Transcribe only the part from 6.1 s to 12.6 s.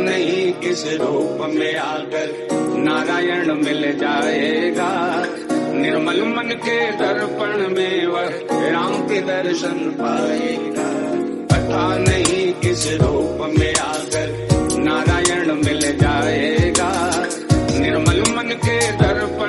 मन के दर्पण में वह राम के दर्शन पाएगा। पता नहीं